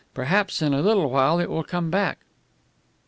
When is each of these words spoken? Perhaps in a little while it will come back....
Perhaps 0.15 0.63
in 0.63 0.73
a 0.73 0.81
little 0.81 1.11
while 1.11 1.37
it 1.37 1.47
will 1.47 1.63
come 1.63 1.91
back.... 1.91 2.25